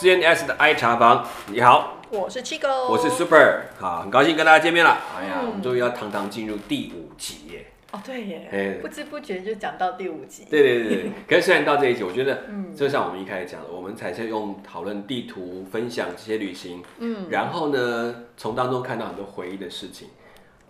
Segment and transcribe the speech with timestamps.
[0.00, 4.96] CNS 的爱茶房，你好，我是七哥，我是 Super，好，很高兴跟大家见面了。
[5.14, 7.66] 哎呀，我们终于要堂堂进入第五集耶！
[7.92, 8.18] 哦，对哎
[8.50, 10.46] 耶，不知不觉就讲到第五集。
[10.48, 20.08] 对对对对， 可是虽然到这一集，我觉得，嗯，就像我们一开始讲的，我们才是用讨论地图、分享这些旅行，嗯，然后呢，从当中看到很多回忆的事情。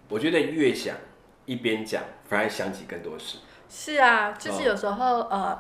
[0.08, 0.96] 我觉得越想
[1.46, 3.38] 一边讲，反而想起更多事。
[3.72, 5.56] 是啊，就是有时候、呃，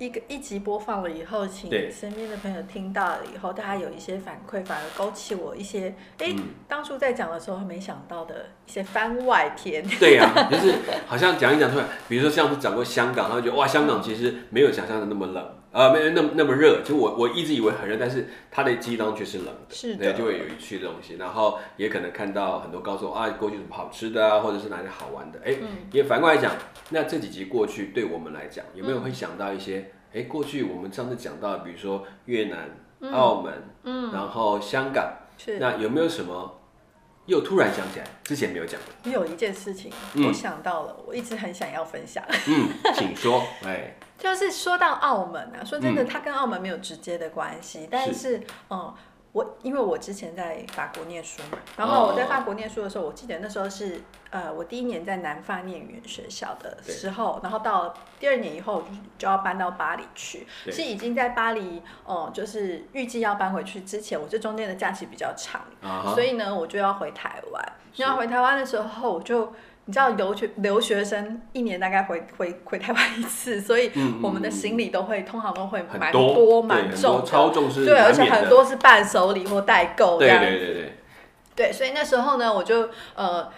[0.00, 9.86] 一个一集播放了以后，请身边的朋友听到了以后，大家有一些反馈，反而勾起我一些，哎、嗯当初在讲的时候没想到的一些番外篇。
[10.00, 10.74] 对呀、就是
[11.06, 16.82] 好像讲一讲出来，比如说像是讲过香港，他会觉得哇，香港其实没有想象的那么冷，呃，没有那么那么热。
[16.82, 21.14] 就我我一直以为很热，但是它的记忆当中却是冷的，是的对，就会有趣的东西。
[21.16, 25.40] 然后也可能看到很多告诉我啊，过去什么好吃的啊，或者是哪里好玩的。
[25.44, 25.54] 哎、
[25.92, 26.52] 也反过来讲，
[26.88, 29.90] 那这几集过去对我们来讲，有没有会想到一些？
[30.12, 32.68] 哎、过去我们上次讲到，比如说越南、
[33.12, 33.52] 澳门，
[33.84, 36.59] 嗯，然后香港，是，那有没有什么
[37.30, 38.86] 又突然想起来之前没有讲的？
[39.04, 42.22] 我有一件事情，嗯我想到了，我一直很想要分享。
[42.48, 43.42] 嗯，请说。
[43.64, 48.92] 哎，就是说到澳门啊，说真的，嗯它跟澳门没有直接的关系，但是嗯。
[49.32, 65.62] 我因为我之前在法国念书嘛，然后我在法国念书的时候，我记得那时候是呃，我第一年在南法念语言学校的时候，然后到第二年以后就就要搬到巴黎去，是已经在巴黎，哦、就是预计要搬回去之前，我这中间的假期比较长，
[66.14, 67.72] 所以呢，我就要回台湾。
[67.92, 69.52] 是然后回台湾的时候，我就
[69.86, 73.90] 你知道留学留学生一年大概回 回回台湾一次，所以
[74.22, 80.92] 我们的行李都会通常都会蛮多蛮重的，多超重是对，而且很多是伴手礼或代购这对样对对对，
[81.56, 83.48] 对，所以那时候呢，我就呃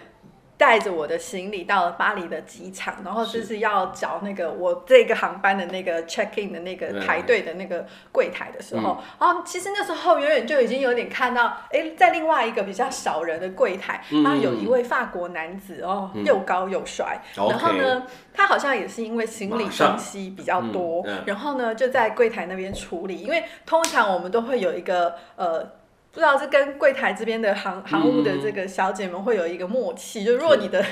[0.63, 25.82] 带着我的行李到了巴黎的机场，然后就是要找那个我这个航班的那个 check in 的那个嗯排队的那个柜台的时候，然后其实那时候远远就已经有点看到，哎，在另外一个比较少人的柜台，嗯然后有一位法国男子哦，又高又帅，嗯然后呢，他好像也是因为行李东西比较多，然后呢就在柜台那边处理，因为通常我们都会有一个呃。
[26.13, 30.85] 不知道是跟柜台这边的航航务的这个小姐们会有一个默契，就如果你的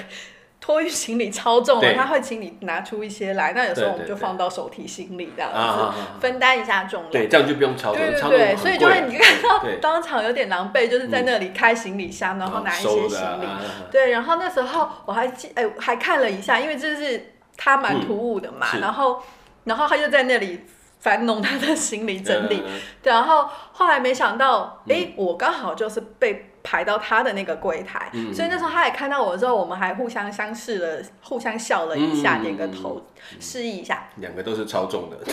[0.61, 1.95] 托运行李超重了，对。
[1.95, 7.13] 他会请你拿出一些来，那有时候我们就放到手提行李这样子啊分担一下重量。
[7.13, 13.47] 对，这样就不用超重，对对对，所以就会贵你看到当场有点狼狈，就是在那里开行李箱，然后拿一些行李。
[13.91, 19.23] 对，然后那时候我还记，哎、还看了一下，因为这是他蛮突兀的嘛，嗯然后，
[19.65, 20.61] 然后他就在那里
[21.01, 22.63] 翻弄他的行李整理，
[23.03, 33.03] 然后后来没想到，哎、我刚好就是被排到他的那个柜台，嗯所以那时候他也看到我之后，我们还互相相视了，互相笑了一下，嗯点个头，
[33.41, 35.17] 示意一下，两个都是超重的，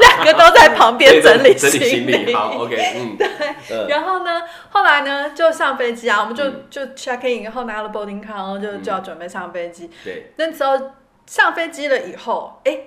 [0.00, 2.34] 两个都在旁边整理 整理行李。
[2.34, 3.16] 好，OK，嗯，
[3.66, 6.64] 对然后呢，后来呢就上飞机啊，我们就、嗯。
[6.68, 9.90] 就 check in 以后拿了 boarding card，然后就就要准备上飞机。
[10.04, 10.78] 对，那时候
[11.26, 12.78] 上飞机了以后，哎，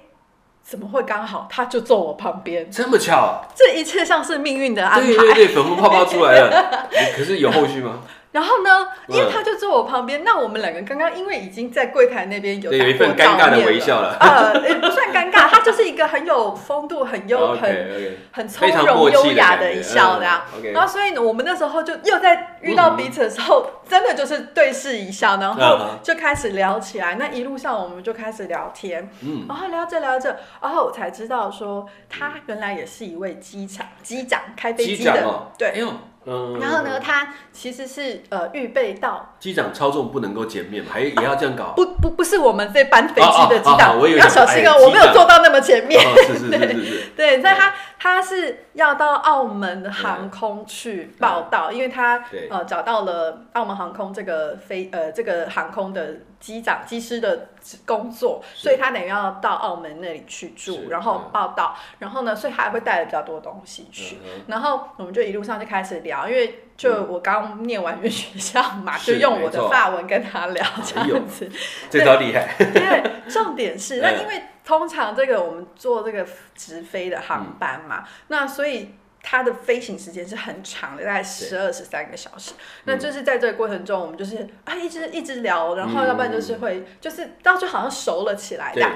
[0.64, 2.72] 怎么会刚好他就坐我旁边？
[2.72, 5.06] 这么巧，这一切像是命运的安排。
[5.06, 8.00] 对对对，粉红泡泡出来了， 可是有后续吗？
[8.34, 14.18] 然后呢，因为嗯他就坐我旁边，那我们两个刚刚因为已经在柜台那边有，有一份尴尬的微笑了。
[14.20, 20.42] 呃，也不算尴尬，他就是一个很有风度、很优、 很很从容优雅的一笑这样。
[20.74, 26.00] 然后所以呢，我们那时候就又在遇到彼此的时候，真的就是对视一笑，然后嗯。
[26.02, 27.16] 就开始聊起来。
[27.16, 35.84] 那一路上我们就开始聊天，嗯，然后聊着聊着，然后我才知道说他原来也是一位机长，机长开飞机机的，对。
[36.26, 41.74] 然后呢，他其实是呃预备到机长操纵不能够减面，还也要这样搞？
[41.76, 46.00] 不不不是我们这班飞机的机长，要小心哦，哎我没有坐到那么前面。
[46.02, 47.74] 哦是是是是是， 对，所以他
[48.04, 57.48] 他是要到澳门航空去报道，因为他呃找到了澳门航空这个飞呃这个航空的机长机师的
[57.86, 64.18] 工作，所以他等于要到澳门那里去住，然后嗯报道，然后呢，所以他还会带了比较多东西去。
[64.22, 64.42] 嗯。
[64.48, 71.50] 然后我们就一路上就开始聊，因为就我刚念完语言学校嘛，是就用我的法文跟他聊这样子。
[71.90, 76.26] 这招厉害，对，重点是， 那嗯因为通常这个我们坐这个
[76.56, 82.54] 直飞的航班嘛，那所以它的飞行时间是很长的，大概十二十三个小时。
[82.86, 88.90] 那就是在这个过程中，我们就是啊一直一直聊，然后要不然就是会就是到最后好像熟了起来对的。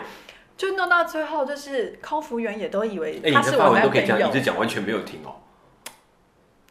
[0.57, 4.41] 就弄到最后，就是空服员也都以为他是我男的法文都可以朋友讲一直。
[4.41, 5.35] 讲，完全没有停哦。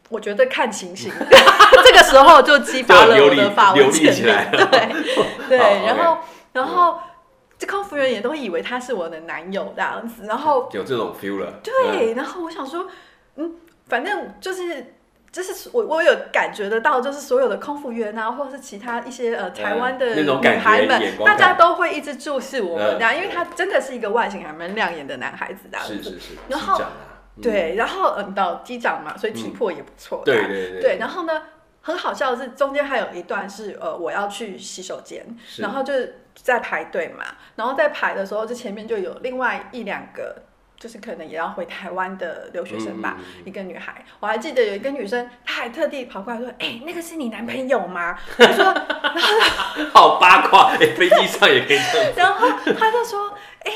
[0.09, 1.11] 我觉得看情形，
[1.83, 4.21] 这个时候就激发了我的法文潜力。
[4.21, 6.17] 对 对，然后
[6.53, 6.99] 然后
[7.57, 11.53] 这空服员也都以为他是我的男友这样子，然后有这种 feel 了。
[11.63, 12.87] 对，然后我想说，
[13.35, 13.55] 嗯，
[13.87, 14.93] 反正就是。
[15.29, 25.95] 就是我我有感觉得到，就是所有的空服员啊，或者是其他一些呃台湾的女孩们大家都会一直注视我们嗯这样，因为他真的是一个外形还蛮亮眼的男孩子这样子。
[25.97, 26.81] 是是是，然后
[27.41, 30.21] 对，然后嗯，到机长嘛，所以体魄也不错。
[30.25, 31.41] 对对对对，然后呢，
[31.81, 35.25] 很好笑的是，中间还有一段是呃，我要去洗手间，
[35.57, 37.23] 然后就是在排队嘛，
[37.55, 40.43] 然后在排的时候，这前面就有另外一两个。
[40.79, 48.63] 就是可能也要回台湾的留学生吧，一个女孩，我还记得有一个女生，她还特地跑过来说：“哎、那个是你男朋友吗？” 我说，
[49.91, 52.13] 好八卦，哎，飞机上也可以这样。
[52.15, 52.47] 然后
[52.77, 53.33] 她就说
[53.65, 53.71] ：“哎、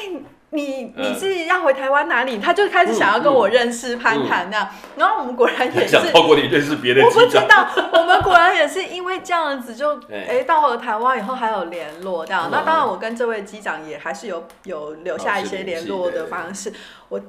[0.51, 1.12] 你嗯。
[1.12, 10.25] 你是要回台湾哪里？”他就开始想要跟我认识攀谈那样，然后我们果然也是想透过你认识别的我不，知道，我们果然也是因为这样子就，对。
[10.25, 12.50] 哎、到了台湾以后还有联络这样。
[12.50, 12.51] 嗯。
[12.51, 16.71] 那当然，我跟这位机长也还是有有留下一些联络的方式。
[17.09, 17.19] 我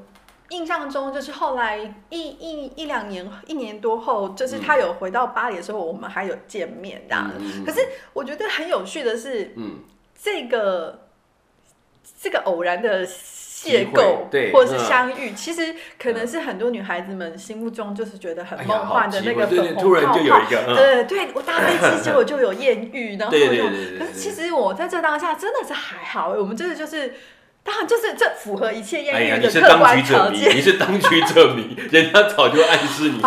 [0.51, 1.79] 印象中就是后来
[2.11, 7.31] 一一一两年一年多后，就是他有回到巴黎的时候，我们还有见面这样。
[7.39, 7.65] 嗯。
[7.65, 7.81] 可是
[8.13, 9.79] 我觉得很有趣的是，嗯，
[10.21, 11.02] 这个
[12.21, 27.15] 这个偶然的邂逅对或是嗯相遇，其实可能是很多女孩子们心目中就是觉得很梦幻的那个粉红泡泡一个嗯对对，我搭飞机结果就有艳遇，然后就可是其实我在这当下真的是还好，我们真的就是。
[27.65, 30.57] 当然，就是这符合一切艳遇你是当的客观局者迷，条件。
[30.57, 33.23] 你是当局者迷， 人家早就暗示你。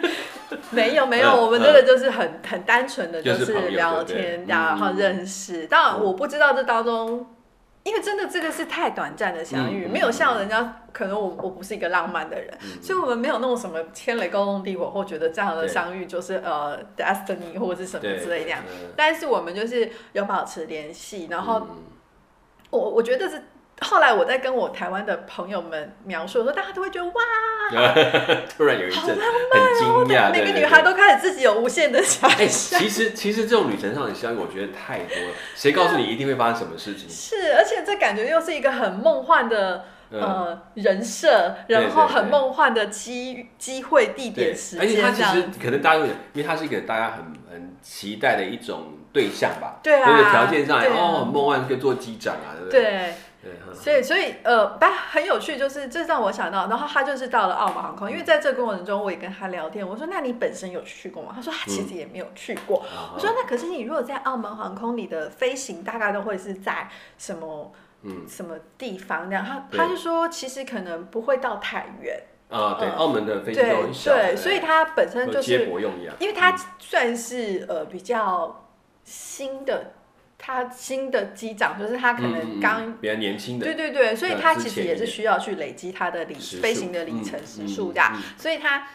[0.72, 5.66] 没有没有，嗯我们真的就是很很单纯的，就是聊天，然后嗯认识。
[5.66, 7.26] 当然，我不知道这当中，
[7.84, 18.60] 因为真的这个是太短暂的相遇，没有像人家可能我我不是一个浪漫的人，所以我们没有那种什么天雷勾动地火，或觉得这样的相遇就是呃 destiny 或者是什么之类这样。
[18.66, 21.82] 嗯但是我们就是有保持联系，然后嗯
[22.70, 23.42] 我我觉得是。
[23.80, 27.14] 后来我在跟我台湾的朋友们描述的时候，大家都会觉得哇，
[28.56, 32.78] 突然有一阵好浪很惊讶，每个女孩都开始自己有无限的想哎，象。
[32.80, 35.34] 其实其实这种旅程上的相遇，我觉得太多了。
[35.54, 37.08] 谁告诉你一定会发生什么事情？
[37.10, 45.48] 是，而且这感觉又是一个很梦幻的、嗯呃人设，然后很梦幻的机机会、地对点、时间，而且它其实。
[45.60, 49.80] 可能大家会，因为它是一个大家很很期待的一种对象吧。
[49.82, 52.82] 对啊那个条件上哦，很梦幻，可以做机长啊，对不对？
[52.82, 53.14] 对，
[53.74, 62.80] 所以所以呃，但很有趣，就是这让我想到，然后他就是到了澳门航空，因为在这个过程中，我也跟他聊天，我说：“那你本身有去过吗？”他说：“他其实也没有去过。
[62.80, 66.88] 啊我说：“那可是你如果在澳门航空，你的飞行大概都会是在
[67.18, 67.72] 什么？
[68.06, 76.14] 嗯什么地方？”这样他他就说：“其实可能不会到太远。”啊，对，嗯澳门的飞机都对很小，对，所以它本身就是接是，驳用一样。
[76.20, 78.68] 因为它算是呃比较
[79.02, 79.92] 新的，
[80.46, 82.92] 他新的机长，就是他可能嗯刚。
[83.00, 88.86] 比较年轻的，对对对，所以呃他其实也是需要去累积他的里时飞行的里程嗯时嗯数这样，嗯所以他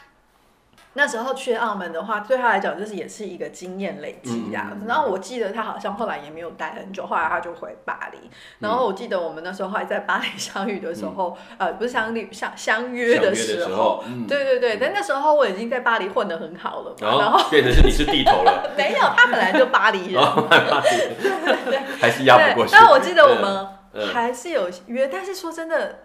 [0.94, 4.75] 那时候去澳门的话，对他来讲就是也是一个经验累积这样子。
[4.75, 4.88] 嗯嗯嗯。
[4.88, 8.18] 然后我记得他好像后来也没有待很久，后来他就回巴黎。
[8.27, 8.31] 嗯。
[8.59, 20.21] 然后我记得我们那时候还在巴黎相遇的时候，呃，不是相遇相相约的时候，对对对，但那时候我已经在巴黎混得很好了嘛，然然后后变成是你是地头了， 没有，他本来就巴黎人，
[22.00, 22.65] 还是压不过。
[22.71, 24.07] 但我记得我们嗯。
[24.13, 26.00] 还是有约，但是说真的，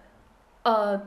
[0.63, 1.01] 呃，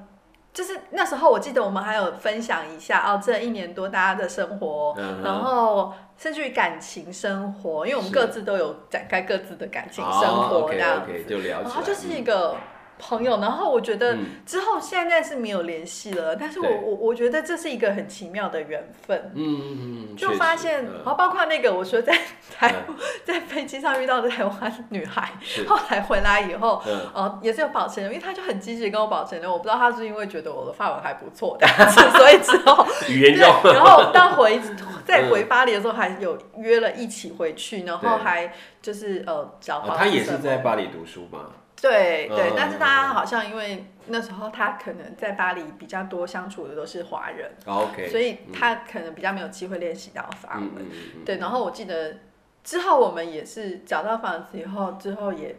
[0.58, 12.56] 就是那时候我记得我们还有分享一下哦，这一年多大家的生活，然后甚至于感情生活，因为我们各自都有展开各自的感情哦生活这样子，然后就是一嗯个。
[13.00, 14.26] 朋友，然后我觉得嗯。
[14.46, 19.32] 之后现在是没有联系了，但是我我我觉得这是一个很奇妙的缘分。
[19.36, 20.94] 嗯嗯嗯，就发现，嗯。
[20.96, 22.18] 然后包括那个我说在
[22.58, 25.34] 台、嗯在飞机上遇到的台湾女孩，
[25.68, 29.52] 后来回来以后，嗯呃，也是有保持因为她就很积极跟我保持联络。
[29.54, 34.60] 我不知道她是因为觉得我的发文还不错的，所以之后对，语言就然后 到回
[35.06, 41.52] 再回巴黎的时候，还有约了一起回去，然后还就是呃找哦他也是在巴黎读书嘛，
[41.82, 50.86] 对对嗯，但是他好像因为那时候他可能在巴黎比较多相处的都是华人，哦 OK，所以他可能比较没有机会练习到法文。
[51.26, 52.18] 对，然后我记得
[52.64, 55.56] 之后我们也是找到房子以后，之后也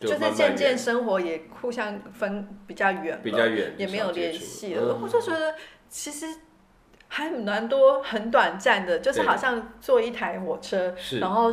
[0.00, 4.94] 就是渐渐生活也互相分比较远了，比较远，也没有联系了。
[4.94, 5.54] 嗯我就觉得
[5.88, 6.26] 其实
[7.08, 11.52] 还蛮多很短暂的，就是好像坐一台火车，然后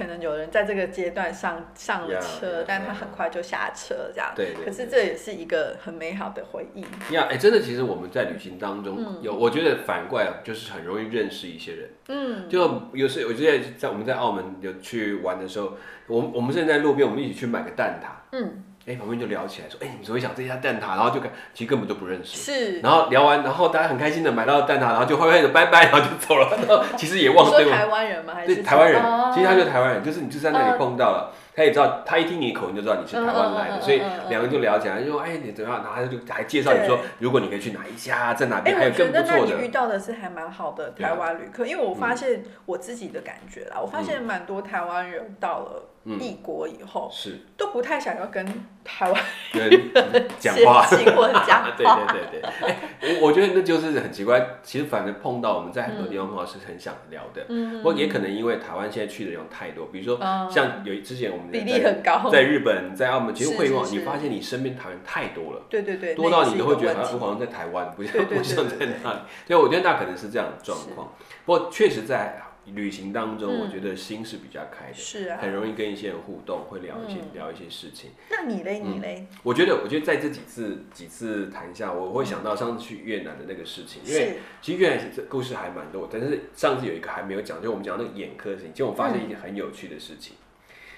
[0.00, 4.32] 可能有人在这个阶段上上了呀车呀但他很快就下车这样。
[4.34, 6.80] 对对可是这也是一个很美好的回忆。
[7.12, 11.90] 呀，哎、真的，其实我们在旅行当中嗯有，我觉得反过来就是很容易认识一些人。
[12.08, 15.74] 嗯，就有时我记得在我们在澳门有去玩的时候，
[16.06, 18.08] 我们我们现在在路边，我们一起去买个蛋挞。
[18.32, 20.96] 嗯，哎，旁边就聊起来说，哎，你们怎么会想这家蛋挞？
[20.96, 22.36] 然后就感，其实根本就不认识。
[22.36, 26.48] 是，然后聊完，然后大家很开心的买到蛋挞，然后就挥挥手拜拜，然后就走了。
[26.56, 28.32] 然后其实也忘了对台湾人吗？
[28.34, 29.02] 还是台湾人？
[29.34, 31.32] 其实他就是台湾人，就是你就在那里碰到了。
[31.54, 45.86] 他也知道，他一听你口音就知道你是台湾来的，所以两个人就聊起来，就说：“哎，你怎么样？”然后他就还介绍你说：“如果你可以去哪一家，在哪边还有更不错的。”你遇到的是还蛮好的台湾旅客，因为我发现我自己的感觉啦，我发现蛮多台湾人到了。
[46.18, 48.42] 异国以后是都不太想要跟
[48.82, 49.70] 台湾人
[50.40, 51.70] 讲话，或者讲话。
[51.76, 52.76] 对对对对，哎，
[53.20, 54.42] 我我觉得那就是很奇怪。
[54.62, 57.44] 其实反正碰到我们在很多地方碰到是很想聊的。
[57.50, 60.18] 嗯，不过也可能因为台湾现在去的人太多，比如说
[60.50, 65.62] 像有之前我们比例很高，在日本、在澳门，其实会往你发现你身边台湾太多了。
[65.68, 69.18] 对对对，多到你都会觉得好像在台湾，不像不像在那里。
[69.46, 71.12] 所以我觉得那可能是这样的状况。
[71.44, 72.42] 不过确实在。
[72.72, 78.10] 旅行当中，我觉得心是比较开的，是啊，很容易跟一些人互动，会聊一些聊一些事情。
[78.30, 78.78] 那你嘞？
[78.78, 79.26] 你嘞？
[79.42, 90.36] 我觉得，我觉得在这几次几次谈下，我会想到上次去越南的那个事情，因为其实越南这故事还蛮多，但是上次有一个还没有讲，就我们讲那个眼科的事情，结果我发现一件很有趣的事情，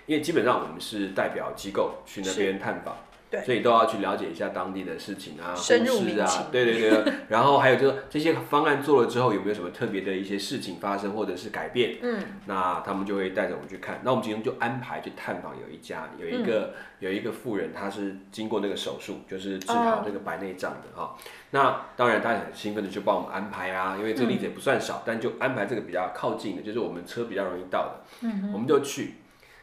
[0.06, 2.96] 因为基本上我们是代表机构去那边探访。
[3.46, 7.12] 所以都要去了解一下当地的事情啊，故事啊，对对对。
[7.30, 11.96] 然后还有就是这些方案做了之后，有没有什么特别的一些事情发生或者是改变？
[12.02, 14.02] 嗯，那他们就会带着我们去看。
[14.04, 21.16] 那我们今天就安排去探访有一家有一个有一个妇人，她是经过那个手术，就是治好那个白内障的哈。
[21.52, 29.14] 那当然，他很兴奋的就帮我们安排啊，因为这个例子也不算少，但就安排这个比较靠近的，就是我们车比较容易到的，嗯，我们就去。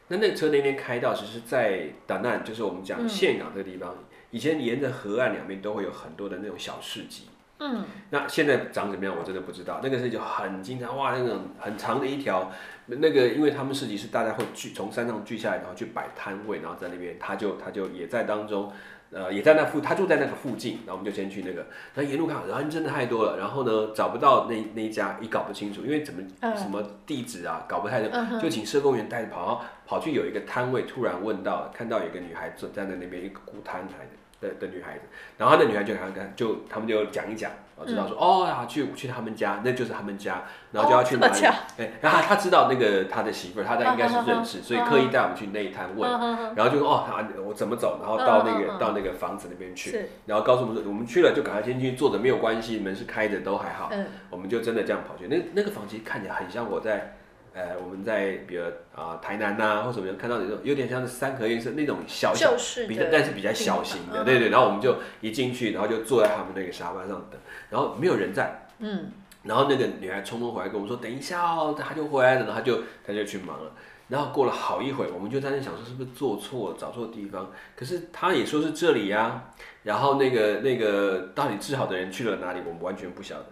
[0.10, 3.96] 那那个车那天开到，其实，在达难，就是我们讲岘港这个地方，
[4.32, 7.30] 以前沿着河岸两边都会有很多的那种小市集。
[7.60, 9.82] 嗯，那现在长怎么样，我真的不知道。
[9.84, 12.52] 那个是就很经常，哇，那种很长的一条，
[12.88, 18.72] 那个因为他们市集是大家会聚从山上聚下来，然后去摆摊位，然后在那边，他就他就也在当中。
[19.12, 26.22] 呃，也在那附，他住在那个附近，然后我们就先去那个，那沿路看人真的太多了，然后呢找不到那那一家，也搞不清楚，因为怎么
[26.56, 34.12] 什么地址啊，搞不太懂，就请社工员带着跑，跑去有一个摊位，突然问到，看到有一个女孩子站在那边，一个古摊台的
[34.42, 35.02] 的的女孩子，
[35.38, 37.52] 然后那女孩就看看，就他们就讲一讲。
[37.80, 40.42] 然后知道说哦呀，去去他们家，那就是他们家，
[40.74, 41.46] 然后就要去哪里？
[41.78, 46.12] 哎，然后他知道那个他的媳妇儿，他应该是认识，所以刻意带我们去那一摊问，
[46.56, 48.00] 然后就说哦，他我怎么走？
[48.02, 53.90] 然后到那个到那个房子那边去，然后告诉我们说，我们去了就赶快先去坐着，没有关系，门是开着，都还好。
[54.30, 57.16] 我们就真的这样跑去，那那个房间看起来很像我在。
[57.54, 58.64] 呃，我们在比如
[58.96, 62.54] 啊台南呐或什么样看到那种有点像是三合院是那种小小，
[62.88, 64.50] 比较但是比较小型的，对对。
[64.50, 67.40] 然后我们就一进去，然后就坐在他们那个沙发上等，
[67.70, 69.12] 然后没有人在，嗯。
[69.44, 73.72] 然后那个女孩匆匆回来跟我们说，等一下哦，她就回来了，然后她就她就去忙了。
[74.10, 79.52] 然后过了好一会我们就在那想说是不是做错找错地方，可是她也说是这里呀。
[79.84, 83.46] 然后那个那个到底治好的人去了哪里，我们完全不晓得。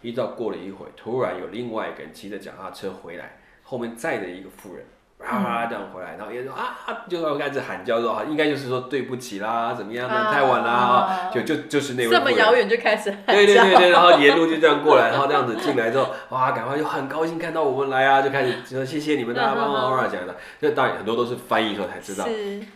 [0.00, 3.38] 一直到过了一会突然有另外一个人骑着脚踏车回来。
[3.72, 4.84] 后面载着一个妇人，
[5.26, 6.76] 啊这样回来，然后也说啊，
[7.08, 22.28] 就开始喊叫说，应该就是说对不起啦，怎么样呢太晚啦，就就就是那位这么遥远就开始喊对对对对，然后沿路就这样过来，然后这样子进来之后，哇，赶快就很高兴看到我们来啊，就开始说谢谢你们大家帮忙啊讲的，这当然很多都是翻译时候才知道，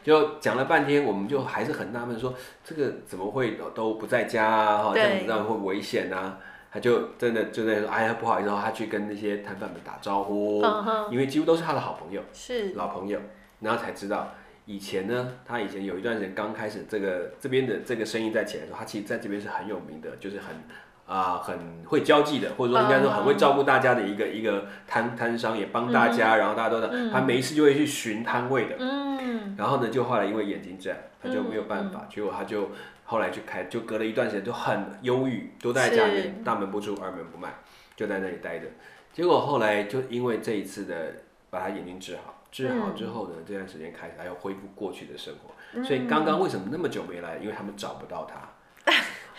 [0.03, 2.33] 就讲了半天，我们就还是很纳闷，说
[2.65, 4.79] 这个怎么会都不在家啊？
[4.79, 6.39] 哈，这样子这样会危险啊？
[6.71, 10.63] 他就真的就在说，哎呀，不好意思，他去跟那些摊贩们打招呼，
[11.11, 12.73] 因为几乎都是他的好朋友，是。
[12.75, 13.19] 老朋友，
[13.61, 14.35] 然后才知道，
[14.67, 20.55] 以前呢，他以前有一段时间刚开始这个这边的这个生意在起来的时候，他其实在这边是很有名的，就是很
[21.07, 32.71] 啊很会交际的，或者说应该说很会照顾大家的一个一个摊摊商，也帮大家，然后大家都在，他每一次就会去巡摊位的，嗯，然后呢，就后来因为眼睛这样，他就没有办法，结果他就。
[33.09, 37.55] 后来就开，就隔了一段时间就很忧郁，都在家里面，大门不出，二门不迈，
[37.95, 38.67] 就在那里待着。
[39.13, 41.15] 结果后来就因为这一次的
[41.49, 45.85] 把他眼睛治好，治好之后呢，这段时间开始他又恢复过去的生活。
[45.85, 47.37] 所以刚刚为什么那么久没来？
[47.37, 48.41] 因为他们找不到他，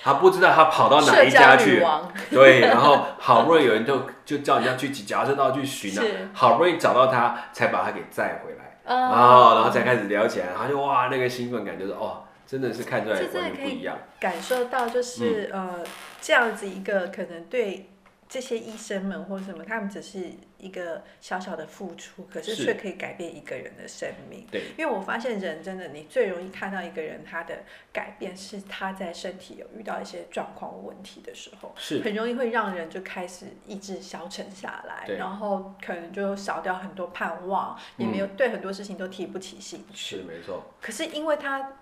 [0.08, 1.86] 他不知道他跑到哪一家去。
[2.32, 8.96] 对，然后好不容易有人就就叫人家去夹车道去寻啊，好不容易找到他，才把他给载回来。
[8.96, 12.24] 哦，然后才开始聊起来，他就哇，那个兴奋感就是哦。
[12.50, 15.80] 真的是看出来完全不一样，感受到就是呃
[16.22, 17.90] 这样子一个可能对
[18.30, 24.46] 这些医生们或什么，他们只是一个小小的付出，可是却可以改变一个人的生命。
[24.52, 40.18] 对，因为我发现人真的，你最容易看到一个人他的改变，是他在身体有遇到一些状况问题的时候，是很容易会让人就开始意志消沉下来，然后可能就少掉很多盼望，也没有对很多事情都提不起兴趣。
[40.18, 40.74] 是没错。
[40.82, 41.74] 可是因为他。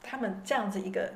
[0.00, 1.12] 他们这样子一个，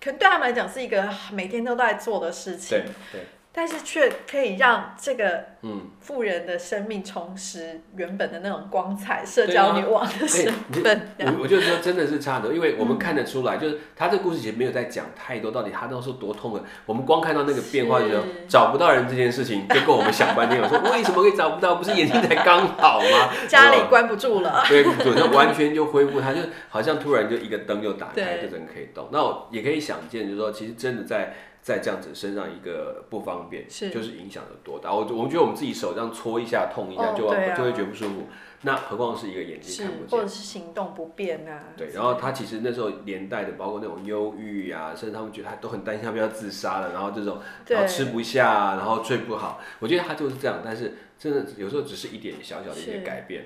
[0.00, 10.50] 可能对他们来讲是一个每天都在做的事情对，对，但是却可以让这个嗯，富人的生命重拾原本的那种光彩，社交女王的身
[10.82, 11.08] 份。
[11.18, 16.62] 我我就说真的是差很多，因为我们看得出来，就是他这个故事其实没有在讲太多，到底他当时多痛啊。
[16.86, 20.60] 我们光看到那个变化的时候，找不到人这件事情，就够我们想半天。
[20.60, 21.74] 我说为什么会找不到？
[21.74, 23.32] 不是眼睛才刚好吗？
[23.48, 24.64] 家里关不住了。
[24.68, 29.08] 对，对，就完全就恢复，他就好像突然就一个灯又打开，对就人可以动。
[29.12, 34.92] 那我也可以想见，就是说，其实真的在在这样子身上一个不方便，是就是影响有多大。
[34.92, 38.26] 我我们觉得我们自己手这样搓一下、痛一下就、哦对啊就会觉得不舒服，
[38.62, 40.08] 那何况是一个眼睛是看不，见。
[40.08, 41.66] 或者是行动不便啊。
[41.76, 50.60] 对，然后他其实那时候连带的，包括那种忧郁啊，甚至他们觉得他都很担心他们要自杀了，然后这种，对然后吃不下，然后睡不好，我觉得他就是这样。
[50.64, 53.44] 但是真的有时候只是一点小小的一些是改变，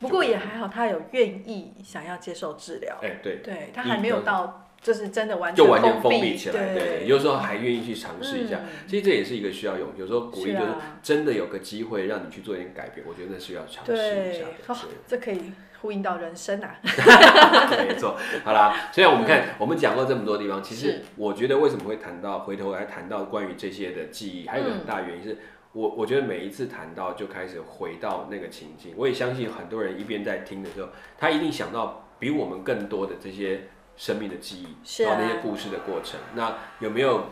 [0.00, 2.96] 不过也还好，他有愿意想要接受治疗。
[3.02, 8.58] 哎、对，对他还没有到，就是真的完全就完全封封闭起来，对有时候还愿意去尝试一下。
[8.58, 10.66] 嗯其实这也是一个需要勇，有时候鼓励就是
[11.02, 14.74] 真的有个机会让你去做一点改变，我觉得那是要尝试一下，的。
[14.74, 14.76] 哦，
[15.08, 16.76] 这可以呼应到人生啊。
[17.88, 18.16] 没错。
[18.44, 25.36] 好啦，虽然我们看我们讲过这么多地方，其实我觉得为什么会谈到回头来谈到关于这些的记忆，还有一个很大原因是。
[25.72, 36.20] 我我觉得每一次谈到就开始回到那个情境，我也相信很多人一边在听的时候，他一定想到比我们更多的这些生命的记忆，是啊然后那些故事的过程。
[36.34, 37.24] 那有没有？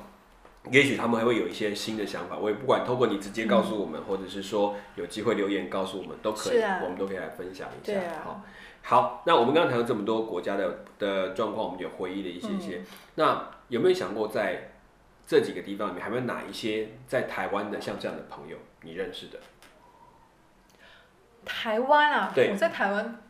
[0.70, 7.92] 也许他们还会有一些新的想法，我也不管，透过你直接告诉我们，或者是说有机会留言告诉我们都可以，啊我们都可以来分享一下。
[8.24, 8.42] 好，
[8.80, 12.78] 好，那我们刚刚谈到这么多国家的的状况，我们有回忆了一些些。
[12.78, 14.70] 嗯那有没有想过在
[15.26, 19.38] 这几个地方里面，还有哪一些在台湾的像这样的朋友你认识的？
[21.44, 23.20] 台湾啊，对我在台湾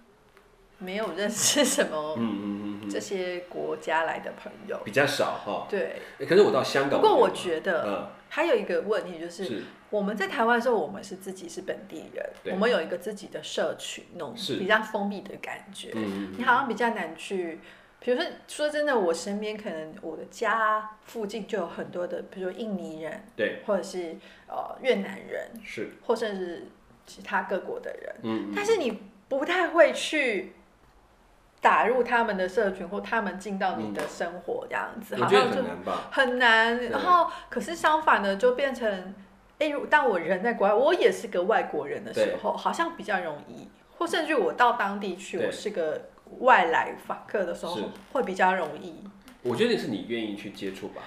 [0.79, 4.81] 没有认识什么嗯嗯嗯这些国家来的朋友。
[4.85, 5.67] 比较少哈。
[5.69, 8.09] 对，欸可是我到香港，不过我觉得嗯。
[8.29, 9.63] 还有一个问题就是，是。
[9.91, 15.93] 我们在台湾的时候，我们是自己是本地人，我们有一个自己的社群，那种比较封闭的感觉。
[15.95, 17.61] 嗯嗯你好像比较难去，
[18.01, 24.17] 比如说说真的，我身边可能我的家附近就有很多的，比如说印尼人，对，或者是
[24.49, 25.93] 呃越南人，是。
[26.05, 26.67] 或甚至
[27.07, 28.53] 其他各国的人，嗯。
[28.53, 30.55] 但是你不太会去
[31.65, 36.09] 打入他们的社群，或他们进到你的生活这样子，好像就很难吧。
[36.11, 36.85] 很难。
[36.91, 39.15] 然后可是相反的，就变成，
[39.59, 47.79] 哎，如当我人在国外，我也是个外国人的时候，好像比较容易，或甚至我到当地去，我是个外来访客的时候，
[48.13, 49.03] 会比较容易。
[49.41, 51.01] 我觉得是你愿意去接触吧。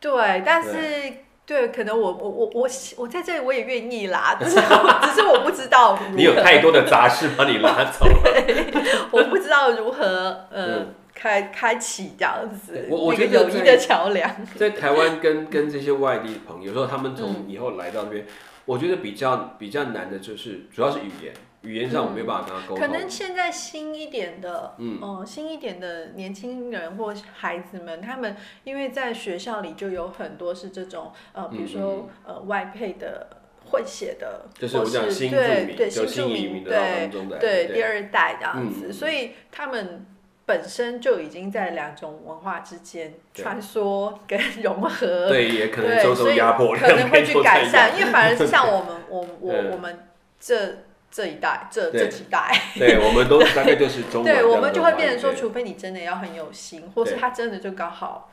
[0.00, 1.12] 对，但是
[1.52, 8.22] 对，可能我我我我我在这里我也愿意啦，只是只是我不知道你有太多的杂事把你拉走了。
[9.12, 14.28] 我不知道如何呃、嗯开开启这样子我我那个觉得友谊的桥梁。
[14.56, 18.26] 在台湾跟跟这些外地朋友，有时候他们嗯从以后来到那边，
[18.64, 21.32] 我觉得比较比较难的就是主要是语言，
[21.62, 22.78] 语言上我没有办法跟他沟通。
[22.78, 24.98] 可能现在新一点的，嗯。
[25.00, 33.28] 呃新一点的年轻人或孩子们，他们因为在学校里就有很多是这种呃，比如说、呃外配的
[33.70, 40.04] 会写的，嗯就是我讲新住民，对对新住民新移民的到对对第二代这样子，嗯所以他们
[40.44, 50.08] 本身就已经在两种文化之间穿梭跟融合，对，也可能对，受压迫，可能会去改善，因为反而是像我，们，我我 嗯我们
[50.40, 50.78] 这
[51.12, 52.00] 这一代，这对。
[52.00, 58.32] 这几代， 对，我们都大概就是中对，的我们就会话变成说，除非你真的要很有心，或是他真的就刚好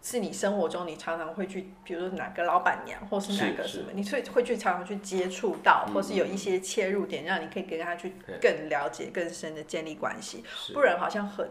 [0.00, 11.48] 是你生活中你常常会去，比如说哪个老板娘，或是哪个什么，你会会去常常去接触到，嗯或是有一些切入点，让你可以跟他去更了解、更深的建立关系，不然好像很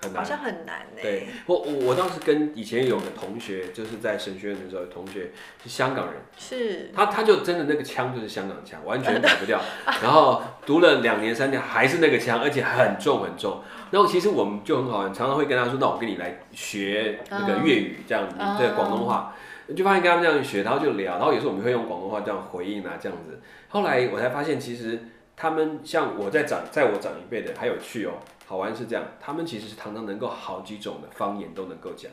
[0.00, 0.22] 很难。
[0.22, 1.00] 好像很难呢。
[1.02, 5.30] 对，我我我当时跟以前有个同学，就是在神学院的时候，同学
[5.62, 9.60] 是香港人，是他他就真的那个腔就是香港腔，完全改不掉。
[10.02, 13.62] 然后读了两年三年还是那个腔，而且很重很重。
[13.90, 19.34] 然后其实我们就很好玩，常常会跟他说：“那我跟你来学那个粤语这样子，嗯对广东话。”
[19.76, 23.38] 就发现跟他们这样学，然后就聊，然后有时候我们会用广东话这样回应啊，这样子。
[23.68, 24.98] 后来我才发现，其实
[25.36, 28.12] 他们像我在长，在我长一辈的还有趣哦，
[28.48, 32.10] 好玩是这样，他们其实是常常能够好几种的方言都能够讲，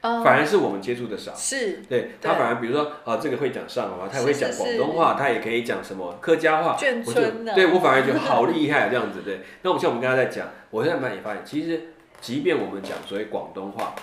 [0.00, 1.34] 嗯反而是我们接触的少。
[1.34, 9.20] 是对他反而比如说啊，这个会讲上海话，他也会讲广东话，他也可以讲什么客家话，眷村的，对我反而觉得 好厉害这样子。
[9.22, 13.94] 对，那我们像我们刚才在讲，我现在慢慢也发现，其实即便我们讲所谓广东话，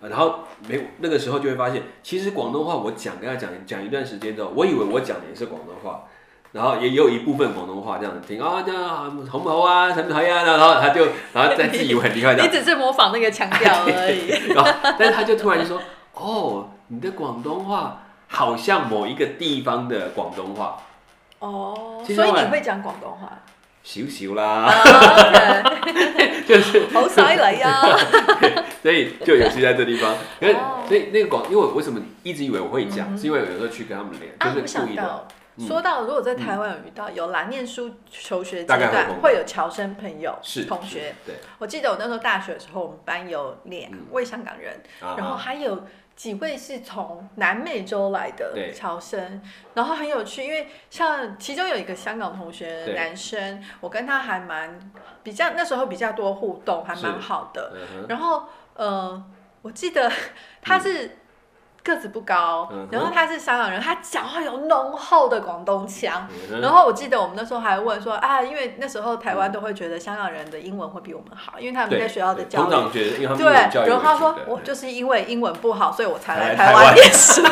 [0.00, 6.08] 呃然后没那个时候就会发现，其实广东话我讲跟他讲讲一段时间之后，我以为我讲的也是广东话，
[6.52, 10.42] 然后也有一部分广东话这样子听啊，这样好好不好啊，什么好呀？
[10.44, 14.28] 然后他就然后再自以为很厉害这样， 你只是模仿那个腔调而已。
[14.54, 15.80] 然后但是他就突然就说，
[16.14, 20.76] 哦，你的广东话好像某一个地方的广东话，
[21.40, 23.38] 哦，所以你会讲广东话？
[23.84, 25.62] 少少啦， 啊
[26.46, 27.82] 就是好犀利啊！
[28.80, 30.14] 所以就有趣在这地方。
[30.38, 35.26] 可是哦所以那个广，因为我为什么一直以为我会讲，是因为有时候去跟他们聊，啊，我就是故意到，
[35.58, 41.08] 说到如果在台湾有遇到有来念书求学阶段会有侨生朋友是同学。
[41.08, 45.84] 是，对，我记得我那时候大学的时候，我们班有两位香港人，啊然后还有
[46.16, 48.72] 几位是从南美洲来的对。
[48.72, 49.42] 侨生，
[49.74, 52.94] 然后很有趣，因为像其中有一个香港同学对。
[52.94, 54.78] 男生，我跟他还蛮
[55.22, 57.72] 比较那时候比较多互动，还蛮好的。
[57.74, 59.22] 嗯然后呃，
[59.62, 60.10] 我记得
[60.62, 61.18] 他是
[61.84, 66.28] 个子不高，嗯然后他是香港人，他讲话有浓厚的广东腔。
[66.50, 73.36] 嗯然后我记得我们那时候还问说啊，因为那时候台湾都会觉得香港人的英文会比我们好，因为他们在学校的对教育。
[73.36, 77.42] 对，然后他说我就是因为英文不好，所以我才来台湾念书。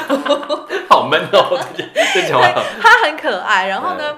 [0.88, 2.48] 好闷哦，这这讲话。
[2.80, 4.16] 他很可爱，然后呢，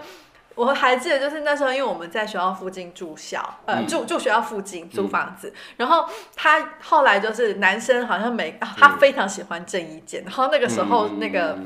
[0.54, 3.86] 我还记得就是那时候，因为我们在学校附近住校，呃，嗯。
[3.86, 11.58] 住住学校附近租房子，然后他后来就是男生好像每、啊他非常喜欢郑伊健，然后那个时候嗯那个。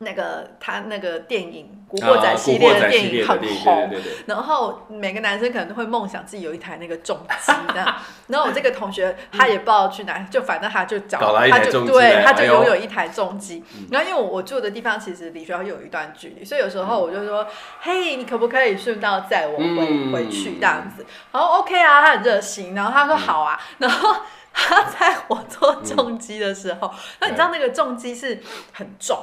[0.00, 3.90] 嗯那个他那个电影《古啊惑仔》系列的电影很红，
[4.26, 7.94] 然后每个男生可能都会梦想自己有一台那个重机这样。
[8.26, 13.62] 然后我这个同学他也不知道去哪，就反正他就找他就对，他就拥有一台重机。
[13.90, 17.46] 然后因为我我住的地方其实离学校有一段距离，所以有时候我就说，
[17.80, 21.06] 嘿，你可不可以顺道载我回、嗯回去这样子？
[21.30, 24.16] 然后 OK 啊，他很热心，然后他说好啊，然后。
[24.56, 28.40] 他在我做重机的时候，那你知道那个重机是
[28.72, 29.18] 很重，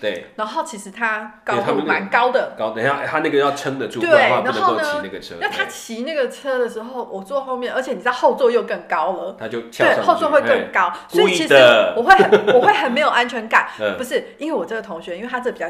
[0.00, 5.34] 对，然后其实它高度蛮高的，高等一下，他那个要撑得住，不对然后呢骑那个车。
[5.40, 5.70] 那他对。
[5.70, 11.54] 骑那个车的时候，我坐后面，而且你知道后座又更高了，他就对，后座会更高，所以其实
[11.96, 13.68] 我会很我会很没有安全感。
[13.80, 13.96] 嗯。
[13.98, 15.66] 不是因为我这个同学，因为他这比较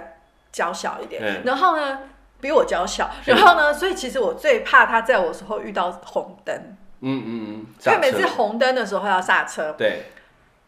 [0.53, 1.43] 娇小一点，嗯。
[1.45, 1.99] 然后呢
[2.41, 6.55] 比我娇小，然后呢，所以其实我最怕他在我的时候遇到红灯，
[7.01, 8.29] 嗯嗯嗯，所以每次车。
[8.29, 10.05] 红灯的时候要刹车，对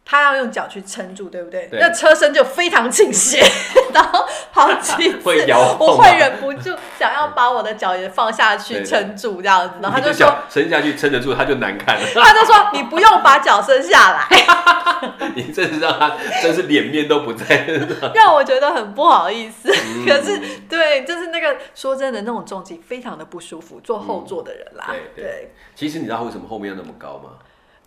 [0.04, 1.68] 他要用脚去撑住，对不对？
[1.68, 3.42] 对那车身就非常倾斜，
[3.94, 12.06] 然后好几次会摇晃我会忍不住想要把我的脚也放下去撑住这样子，然后他就说，脚伸下去撑得住，他就难看了。
[12.14, 14.28] 他就说你不用把脚伸下来，
[15.34, 17.66] 你真是让他真是脸面都不在。
[18.14, 19.70] 让我觉得很不好意思。
[19.72, 20.38] 嗯可是
[20.68, 27.30] 对，就是那个说真的那种重击非常的不舒服，坐后座的人啦，嗯对对其实你知道为什么后面要那么高吗？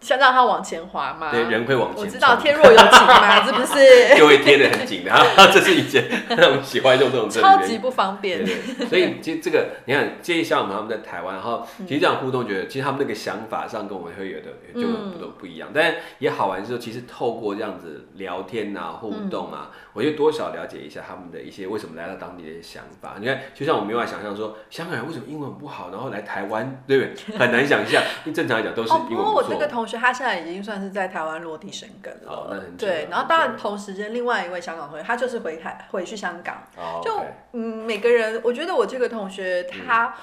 [0.05, 1.31] 想让他往前滑吗？
[1.31, 2.03] 对，人会往前冲。
[2.05, 4.15] 我知道天若有情嘛， 是不是？
[4.15, 5.11] 就会贴得很紧的，
[5.51, 8.45] 这是以前他们喜欢用这种超级不方便。
[8.45, 23.15] 对对，所以其实这个你看，这一像我们他们在台湾，然后嗯其实这样互动，觉得其实他们那个想法上跟我们会有的就嗯不都不一样，但也好玩是说，其实透过这样子聊天啊、互动啊，嗯我就多少了解一下他们的一些为什么来到当地的一些想法。
[23.19, 27.37] 你看，就像我们没办法想象说，香港人为什么英文不好，然后来台湾，对不对？
[27.39, 29.65] 很难想象，因为正常来讲都是哦，不英文不错过我这个。
[29.65, 32.31] 同学他现在已经算是在台湾落地生根了。
[32.31, 36.63] 哦那很久了，对然后当然同时间另外一位香港同学，他就是回台回去香港。
[36.77, 37.21] 哦就
[37.53, 40.15] 嗯，每个人，我觉得我这个同学他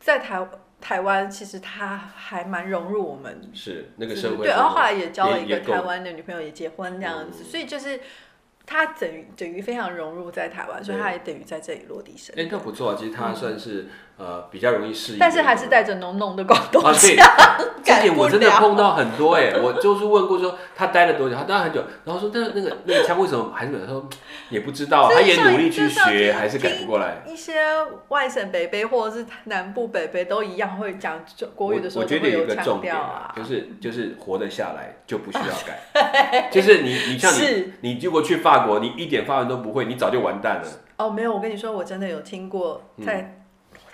[0.00, 0.46] 在台
[0.80, 7.98] 台湾，其实他还蛮融入我们是那个就是社会对，然后后中来也交了一个台湾的女朋友，也结婚这样子，嗯所以就是
[8.66, 12.48] 他等于等于非常融入在台湾，所以他也等于在这里落地生哎，根。
[12.52, 13.86] 那不错啊，其实他算是
[14.18, 17.26] 呃比较容易适应但是还是带着浓浓的广东啊，对腔，，
[17.84, 23.78] 这点我真的碰到很多哎、我就是问过说他待了多久，他待了很久，然后说那那个那个腔为什么还是有？
[23.78, 24.08] 人说
[24.48, 27.22] 也不知道，他也努力去学，还是改不过来。
[27.26, 27.54] 一些
[28.08, 31.22] 外省北北或者是南部北北都一样会讲
[31.54, 40.68] 国语的时候我我觉得有一个腔重点啊调啊，，就是就是活得下来就不需要改，就是 你你像你你如果去法国，你一点法文都不会，你早就完蛋了。
[40.96, 43.42] 哦，没有，我跟你说，我真的有听过在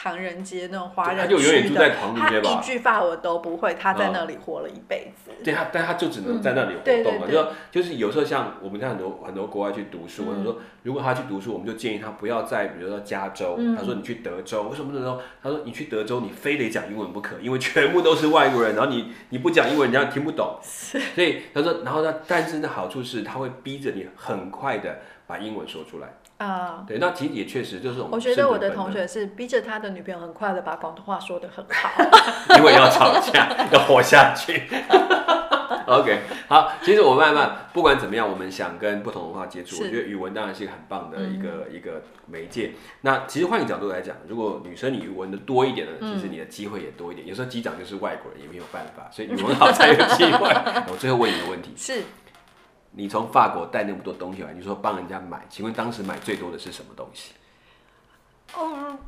[0.02, 5.30] 唐人街那种华人嗯他就永远区住在的，他唐人街吧一句法文都不会，他在那里活了一辈子。
[5.44, 7.26] 对他，但他就只能在那里活对动嘛。
[7.28, 15.20] 就说就是有时候像我们看很多很多国外去读书，或嗯者说如果他去读书，我们就建议他不要在比如说加州，嗯他说你去德州，为什么德州？
[15.40, 20.58] 他说你去德州，你非得讲英文不可，因为全部都是外国人，然后你你不讲英文，人家听不懂。
[20.62, 26.14] 所以他说，然后呢，但是呢，好处是他会逼着你很快的把英文说出来。
[26.38, 31.90] 啊、对，那其实也确实就是种我觉得我的同学是逼着他的女朋友很快的把广东话说得很好。
[32.58, 34.62] 因为要吵架， 要活下去。
[35.86, 42.72] OK，好，其实我慢慢不管怎么样，我们想跟不同文化接触，我觉得语文当然是一个很棒的一个、一个媒介。
[43.02, 47.26] 那其实换个角度来讲，如果女生你语文的多一点呢，其实你的机会也多一点。
[47.26, 50.48] 有时候机长就是外国人，也没有办法，所以语文好才有机会。
[50.90, 52.02] 我最后问你一个问题：是
[52.92, 57.32] 你从法国带那么多东西来，你说帮人家买，请问当时买最多的是什么东西？
[58.58, 58.98] 嗯，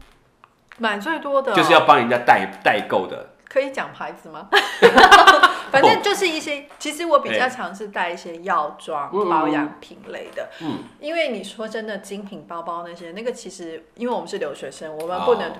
[0.78, 3.30] 买最多的哦、就是要帮人家代代购的。
[3.46, 4.48] 可以讲牌子吗？
[5.70, 10.48] 反正就是一些，其实我比较尝试带一些药妆、嗯保养品类的。
[10.60, 15.54] 嗯，因为你说真的，精品包包那些，那个其实因为我们是留学生，我们不能哦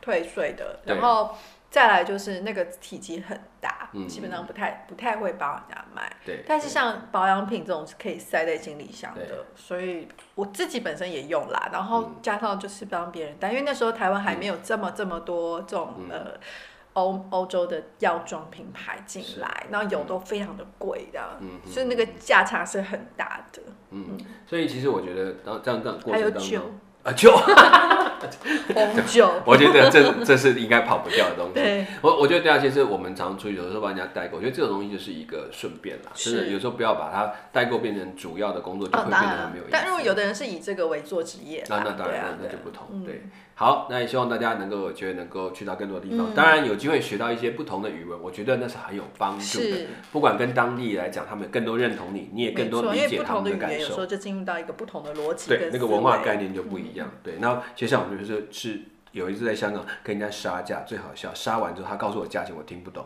[0.00, 0.80] 退税的。
[0.84, 1.34] 对然后
[1.70, 6.10] 再来就是那个体积很大，嗯基本上不太不太会帮人家卖。
[6.24, 16.10] 对，但是像保养品这种是可以塞在行李箱的，所以我自己本身也用啦，然后加上就是帮别人带，因为那时候台湾还没有这么这么多这种、嗯。
[16.10, 16.40] 呃
[16.94, 23.62] 欧欧洲的药妆品牌进来，然后有都非常的贵的，所以那个价差是很大的。
[23.90, 26.62] 嗯，所以其实我觉得当这样这样过还有程当中酒，
[27.02, 27.34] 啊酒，
[28.74, 31.86] 红酒，我觉得这这是应该跑不掉的东西。
[32.02, 39.70] 我我觉得第二，其实我们常出去，有时候帮人家代购，我觉得这种东西就是一个顺便啦，真的有时候不要把它代购变成主要的工作，就哦会，变得很没有意思。
[39.70, 42.88] 但如果有的人是以这个为做职业，那那当然，那那就不同。
[42.92, 43.22] 嗯对，
[43.60, 46.32] 好，那也希望大家能够觉得能够去到更多的地嗯方。
[46.32, 49.64] 当然有机会学到一些不同的语文，我觉得那是很有帮助的。
[49.64, 49.88] 是。
[50.12, 53.92] 不管跟当地来讲，他们更多认同你，你也更多理解他为不同的感受有时。
[53.94, 57.10] 候就进入到一个不同的逻辑对，那个文化概念就不一样。
[57.24, 63.04] 对，然后其实像我们就是是有一次在香港跟人家杀价，最好笑，杀完之后他告诉我价钱，我听不懂，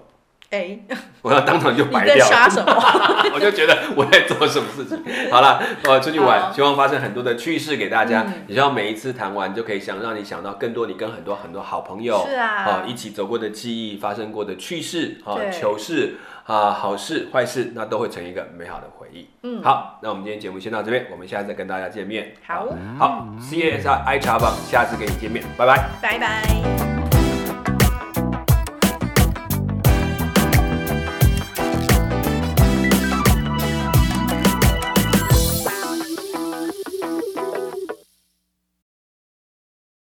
[0.53, 0.79] 哎，
[1.23, 2.31] 我要当场就白掉了。
[2.31, 2.73] 杀什么？
[3.35, 5.03] 我就觉得我在做什么事情。
[5.33, 8.25] 好了，我，出去玩，希望发生很多的趣事给大家。
[8.27, 19.29] 嗯也希望每一次谈完就可以想让你想到更多你跟很多很多好朋友是啊哦一起走过的记忆，发生过的趣事啊、糗事啊、好事坏事，那都会成一个美好的回忆。
[19.43, 22.35] 嗯好，那我们今天节目先到这边，我们下次再跟大家见面。
[22.47, 22.67] 好，
[22.99, 25.89] 好，CSR I 茶坊，下次跟你见面，拜拜。
[26.03, 27.02] 拜拜。